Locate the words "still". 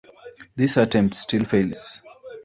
1.13-1.43